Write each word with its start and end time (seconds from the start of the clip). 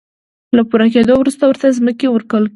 له 0.55 0.63
پوره 0.69 0.87
کېدو 0.93 1.13
وروسته 1.17 1.43
ورته 1.47 1.75
ځمکې 1.79 2.07
ورکړل 2.09 2.43
شوې. 2.45 2.49